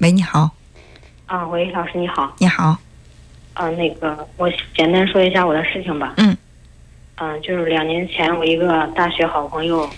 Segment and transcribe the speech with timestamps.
[0.00, 0.48] 喂，你好，
[1.26, 2.32] 啊，喂，老师你好。
[2.38, 2.76] 你好，
[3.54, 6.14] 啊，那个，我简单说一下我的事情吧。
[6.18, 6.36] 嗯。
[7.16, 9.90] 嗯、就是两年前我一个大学好朋友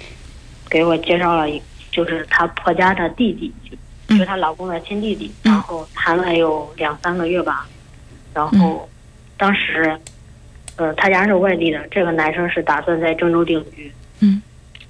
[0.70, 1.60] 给我介绍了一，
[1.90, 3.76] 就是她婆家的弟弟，就
[4.08, 7.68] 嗯就是她老公的亲弟弟，嗯然后谈了有两三个月吧，
[8.32, 8.88] 然后
[9.36, 9.94] 当时，
[10.76, 13.92] 呃，他家是外地的，这个男生是打算在郑州定居。
[14.20, 14.40] 嗯。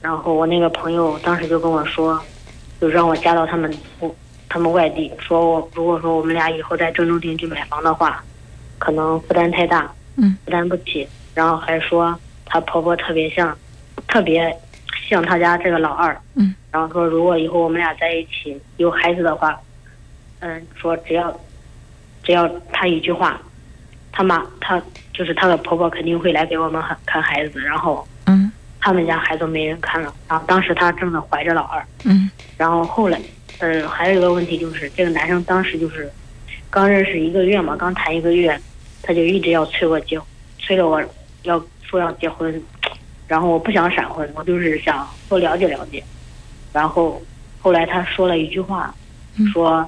[0.00, 2.22] 然后我那个朋友当时就跟我说，
[2.80, 3.68] 就让我加到他们
[3.98, 4.14] 我
[4.50, 8.22] 他们外地，说我如果说我们俩以后在郑州定居买房的话，
[8.78, 11.08] 可能负担太大，嗯，负担不起。
[11.34, 13.56] 然后还说她婆婆特别像，
[14.08, 14.54] 特别
[15.08, 19.56] 像她家这个老二，嗯，然后说如果以后我们俩在一起有孩子的话，
[20.40, 21.32] 嗯，说只要
[22.24, 23.40] 只要她一句话，
[24.10, 24.82] 她妈她
[25.14, 28.50] 就是她的婆婆肯定会来给我们看看孩子，然后嗯。
[28.82, 31.84] 他们家孩子没人看了，然后当时她正在怀着老二。
[32.04, 32.30] 嗯。
[32.56, 33.20] 然后后来，
[33.60, 36.10] 呃，还有一个问题就是，这个男生当时就是
[36.70, 38.58] 刚认识一个月嘛，刚谈一个月，
[39.02, 40.18] 他就一直要催我结，
[40.58, 41.00] 催着我
[41.42, 42.62] 要说要结婚，
[43.28, 46.02] 然后我不想闪婚，我就是想多了解了解。
[46.72, 47.20] 然后
[47.58, 48.94] 后来他说了一句话，
[49.36, 49.86] 嗯说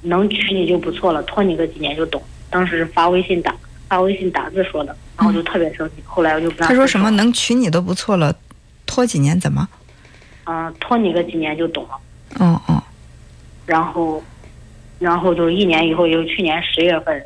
[0.00, 2.22] 能娶你就不错了，拖你个几年就懂。
[2.48, 3.54] 当时发微信打
[3.88, 5.96] 发微信打字说的，然后我就特别生气。
[6.04, 8.34] 后来我就跟他说什么能娶你都不错了，
[8.86, 9.68] 拖几年怎么？
[10.44, 11.98] 嗯、拖你个几年就懂了。
[12.38, 12.71] 哦哦，
[13.66, 14.22] 然后，
[14.98, 17.24] 然后就是一年以后，有去年十月份，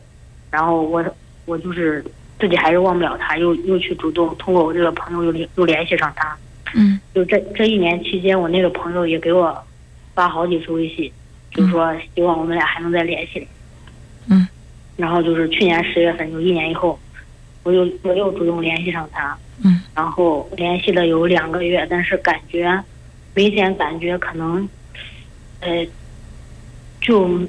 [0.50, 1.04] 然后我
[1.44, 2.04] 我就是
[2.38, 6.36] 自己还是忘不了他，又又去主动通过我这个朋友又联又联系上他。
[6.74, 9.56] 嗯就这这一年期间，我那个朋友也给我
[10.14, 11.10] 发好几次微信，
[11.52, 13.46] 就是说希望我们俩还能再联系。
[14.28, 14.46] 嗯。
[14.96, 16.98] 然后就是去年十月份，就一年以后，
[17.62, 19.36] 我又我又主动联系上他。
[19.64, 19.80] 嗯。
[19.94, 22.82] 然后联系了有两个月，但是感觉
[23.34, 24.68] 明显感觉可能，
[25.60, 25.86] 呃，
[27.06, 27.40] 就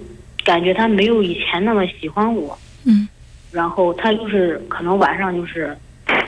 [0.46, 2.58] 感觉他没有以前那么喜欢我。
[2.86, 3.08] 嗯
[3.50, 5.76] 然后他就是可能晚上就是，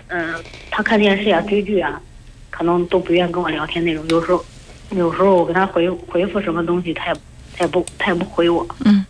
[0.07, 0.33] 嗯、
[0.71, 2.01] 他看电视呀、追剧啊，
[2.49, 4.03] 可能都不愿跟我聊天那种。
[4.07, 4.43] 有时候，
[4.91, 7.19] 有时候我跟他回回复什么东西，他也
[7.55, 8.65] 他也不他也不回我。
[8.85, 9.05] 嗯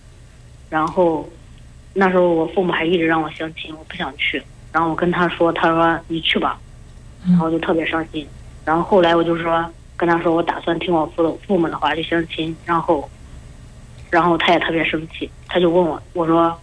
[0.70, 1.28] 然后
[1.94, 4.42] 那时候我父母还一直让我相亲，我不想去。
[4.72, 6.60] 然后我跟他说，他说你去吧，
[7.28, 8.28] 然后我就特别伤心。
[8.66, 9.66] 然后后来我就说
[9.96, 12.56] 跟他说，我打算听我父父母的话去相亲。
[12.66, 13.10] 然后，
[14.10, 16.58] 然后他也特别生气，他就问我，我说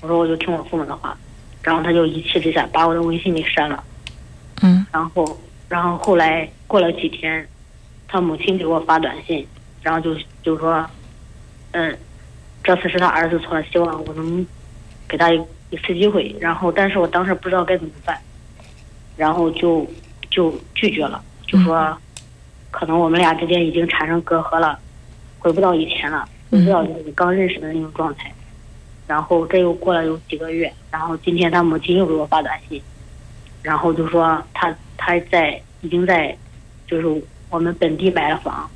[0.00, 1.16] 我说我就听我父母的话。
[1.62, 3.84] 然后他就一气之下把我的微信给删了。
[4.62, 7.46] 嗯然后，然后后来过了几天，
[8.08, 9.46] 他母亲给我发短信，
[9.80, 10.84] 然后就就说，
[11.70, 11.96] 嗯，
[12.64, 14.44] 这次是他儿子错了，希望我能
[15.08, 15.40] 给他一
[15.70, 16.34] 一次机会。
[16.40, 18.18] 然后，但是我当时不知道该怎么办，
[19.16, 19.86] 然后就
[20.30, 21.96] 就拒绝了，就说，
[22.72, 24.76] 可能我们俩之间已经产生隔阂了，
[25.38, 28.32] 回不到以前了，回不到就是刚认识的那种状态。
[29.06, 32.80] 然后这又过了有几个月，然后今天他母亲又给我发短信，
[33.62, 36.34] 然后就说他他在已经在，
[36.86, 38.70] 就是我们本地买了房，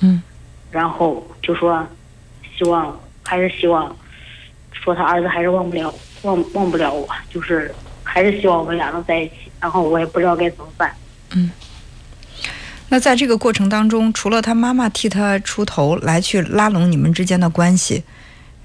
[0.00, 0.22] 嗯
[0.70, 1.86] 然后就说
[2.56, 3.94] 希望还是希望，
[4.72, 7.72] 说他儿子还是忘不了忘忘不了我，就是
[8.02, 9.34] 还是希望我们俩能在一起。
[9.60, 10.94] 然后我也不知道该怎么办。
[12.88, 18.04] 那在这个过程当中，除了他妈妈替他出头来去拉拢你们之间的关系，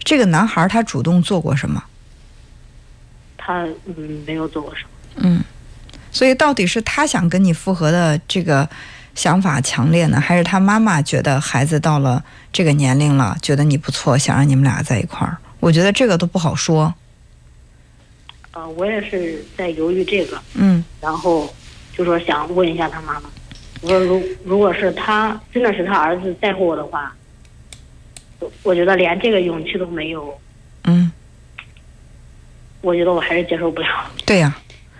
[0.04, 1.84] 这个男孩他主动做过什么？
[3.38, 4.90] 他嗯没有做过什么。
[5.16, 5.44] 嗯，
[6.12, 8.70] 所以到底是他想跟你复合的这个
[9.16, 12.24] 想法强烈呢，还是他妈妈觉得孩子到了
[12.54, 15.38] 这个年龄了，觉得你不错，想让你们俩在一块儿？
[15.60, 16.94] 我觉得这个都不好说。
[18.52, 21.52] 呃，我也是在犹豫这个，嗯然后
[21.98, 23.30] 就说想问一下他妈妈，
[23.82, 27.14] 我说如如果是他真的是他儿子在乎我的话，
[28.40, 30.40] 我我觉得连这个勇气都没有，
[30.84, 31.12] 嗯，
[32.82, 33.88] 我觉得我还是接受不了。
[34.26, 34.56] 对呀、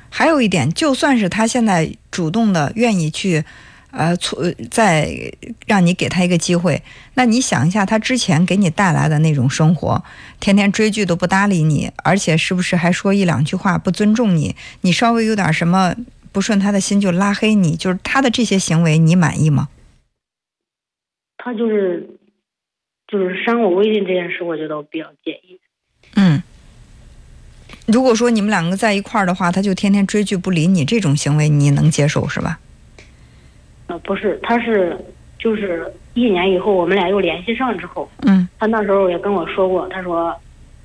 [0.10, 3.44] 还有一点，就算是他现在主动的愿意去，
[3.92, 4.38] 呃，促
[4.72, 5.32] 再
[5.68, 6.82] 让你给他一个机会，
[7.14, 10.04] 那你想一下，他之前给你带来的那种生活，
[10.40, 14.56] 天天追剧都不搭理你，而且是不是还说一两句话不尊重你？
[14.82, 15.96] 你稍微有点什么
[16.32, 19.70] 不顺他的心就拉黑你，就是他的这些行为，你满意吗？
[21.38, 22.08] 他就是
[23.08, 25.60] 就是删我微信这件事，我觉得我比较介意。
[26.16, 26.42] 嗯。
[27.88, 32.60] 如果说你们两个在一块儿的话，他就天天追剧不理你，这种行为你能接受是吧？
[33.88, 34.98] 呃，不是，他是
[35.38, 40.34] 就是一年以后我们俩又联系上之后，嗯他那时候也跟我说过，他说，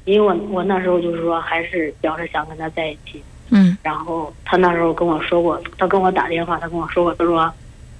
[0.06, 7.54] 因为我我那时候就是说还是表示想跟他在一起，嗯然后他那时候跟我说过，他跟我打电话，他跟我说过，他说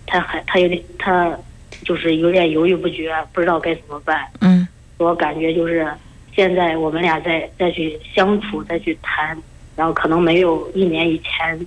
[0.07, 1.39] 他还他有点他
[1.85, 4.27] 就是有点犹豫不决，不知道该怎么办。
[4.41, 4.67] 嗯
[4.99, 5.87] 我感觉就是
[6.35, 9.37] 现在我们俩再再去相处，再去谈，
[9.77, 11.67] 然后可能没有一年以前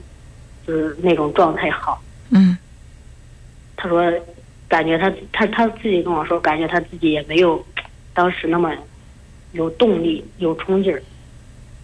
[0.66, 2.02] 就是那种状态好。
[2.32, 2.58] 嗯
[3.78, 4.12] 他说，
[4.68, 7.66] 感觉他他他自己跟我说，感觉他自己也没有
[8.14, 8.74] 当时那么
[9.54, 11.02] 有动力、有冲劲儿。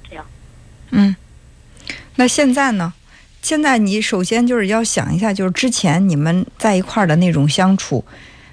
[0.10, 0.26] 这样
[0.92, 1.16] 嗯，
[2.16, 2.94] 那现在呢？
[3.42, 8.04] 现在你首先就是要想一下，就是之前你们在一块儿的那种相处，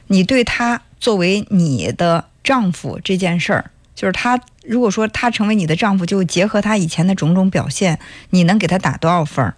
[0.09, 7.99] 你对他作为你的丈夫这件事儿，就是他如果说他成为你的丈夫，就结合他以前的种种表现，
[8.31, 9.55] 你能给他打多少分儿？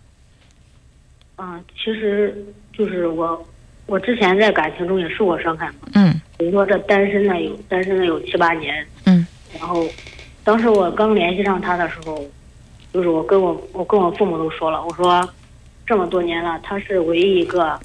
[1.39, 3.45] 嗯，其实就是我，
[3.87, 5.89] 我之前在感情中也受过伤害嘛。
[5.95, 9.27] 嗯比如说这单身的有单身了有七八年，嗯
[9.59, 9.85] 然后
[10.45, 12.25] 当时我刚联系上他的时候，
[12.95, 15.29] 就是我跟我我跟我父母都说了，我说
[15.85, 17.77] 这么多年了，他是唯一一个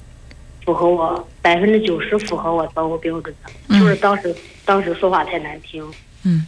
[0.64, 3.80] 符合我百分之九十符合我择偶标准的，嗯。
[3.80, 4.32] 就是当时
[4.64, 5.84] 当时说话太难听，
[6.24, 6.46] 嗯。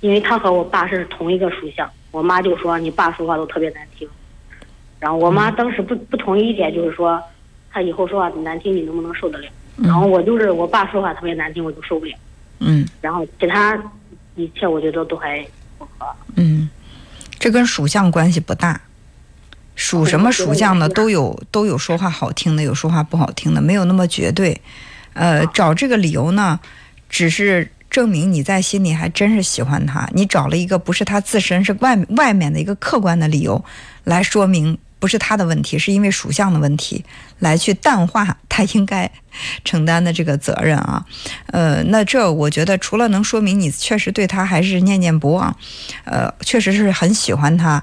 [0.00, 4.08] 因为他和我爸是同一个属相，我妈就说你爸说话都特别难听，
[4.98, 7.22] 然后我妈当时不不同意一点就是说，
[7.70, 9.46] 他以后说话难听你能不能受得了？
[9.76, 12.14] 然后我就是我爸说话特别难听我就受不了，
[12.60, 12.88] 嗯。
[13.02, 13.78] 然后其他
[14.36, 15.46] 一切我觉得都还
[15.78, 16.06] 符合。
[16.36, 16.69] 嗯，
[17.40, 18.82] 这跟属相关系不大。
[19.74, 24.60] 属什么属相的都有都有说话好听的，有说话不好听的，没有那么绝对。
[25.14, 26.60] 呃，找这个理由呢，
[27.08, 30.06] 只是证明你在心里还真是喜欢他。
[30.12, 33.64] 你找了一个不是他自身，是外外面的一个客观的理由，
[34.04, 37.04] 来说明不是他的问题，是因为属相的问题，
[37.40, 39.10] 来去淡化他应该
[39.64, 41.04] 承担的这个责任啊。
[41.46, 45.56] 呃，那这我觉得除了能说明你确实对他还是念念不忘，
[46.04, 47.82] 呃，确实是很喜欢他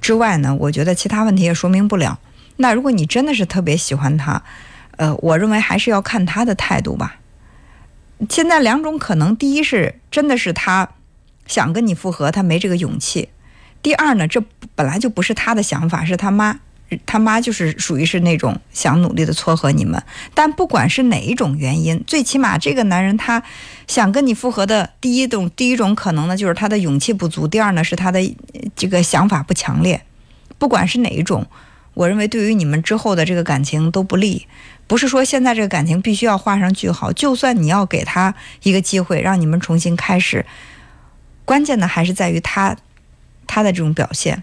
[0.00, 2.20] 之外呢，我觉得其他问题也说明不了。
[2.56, 4.42] 那如果你真的是特别喜欢他，
[4.98, 7.16] 呃，我认为还是要看他的态度吧。
[8.28, 10.90] 现在两种可能，第一是真的是他
[11.46, 13.28] 想跟你复合，他没这个勇气；
[13.82, 14.42] 第二呢，这
[14.74, 16.60] 本来就不是他的想法，是他妈，
[17.04, 20.00] 他妈就是属于是那种想努力的撮合你们。
[20.34, 23.42] 但不管是哪一种原因，最起码这个男人他
[23.88, 28.20] 想跟你复合的第一种第一种可能呢，就是他的勇气不足；第二呢，是他的
[28.76, 30.00] 这个想法不强烈。
[30.58, 31.44] 不管是哪一种，
[31.94, 34.46] 我认为对于你们之后的这个感情都不利。
[34.86, 40.44] 不是说现在这个感情必须要画上句号，就算你要给他一个机会，让你们重新开始，
[41.44, 42.76] 关键的还是在于他
[43.46, 44.42] 他的这种表现。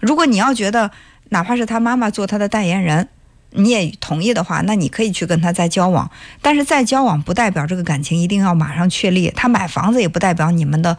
[0.00, 0.90] 如果你要觉得
[1.28, 3.08] 哪怕是他妈妈做他的代言人，
[3.50, 6.10] 你也同意的话，那你可以去跟他再交往。
[6.40, 9.30] 但是再交往不代表这个感情一定要马上确立。
[9.36, 10.96] 他买房子也不代表你们的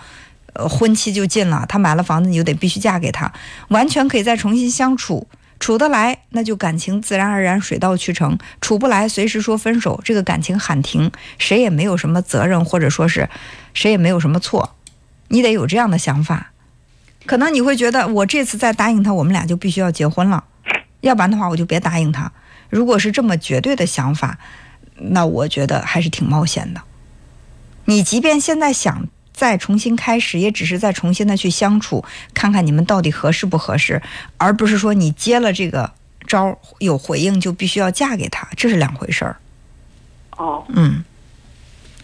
[0.54, 1.66] 呃婚期就近了。
[1.68, 3.34] 他买了房子，你就得必须嫁给他，
[3.70, 5.28] 完全可以再重新相处。
[5.60, 13.30] 处得来，那就感情自然而然水到渠成；处不来，随时说分手，这个感情喊停，谁也没有什么责任，或者说是
[13.74, 14.76] 谁也没有什么错。
[15.30, 16.53] 你得有这样的想法。
[17.25, 20.44] 可能你会觉得，我这次再答应他，我们俩就必须要结婚了，
[21.02, 22.31] 要不然的话，我就别答应他。
[22.70, 24.38] 如果是这么绝对的想法，
[24.96, 26.81] 那我觉得还是挺冒险的。
[27.86, 32.04] 你即便现在想再重新开始，也只是再重新的去相处，
[32.34, 34.02] 看看你们到底合适不合适，
[34.38, 35.92] 而不是说你接了这个
[36.28, 39.36] 招儿有回应就必须要嫁给他，这是两回事儿。
[40.38, 41.04] 哦，嗯，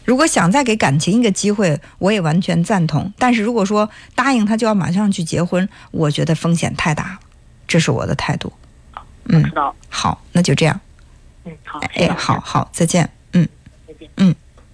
[0.09, 3.13] 如果想再给感情一个机会，我也完全赞同。
[3.19, 7.19] 但是如果说答应他就要马上去结婚，我觉得风险太大了，
[7.67, 8.51] 这是我的态度。
[9.25, 9.75] 嗯知，道。
[9.87, 10.81] 好，那就这样。
[11.45, 13.07] 嗯，好，哎，好，好，再见。
[13.33, 13.47] 嗯。
[13.87, 14.09] 再见。
[14.17, 14.33] 嗯。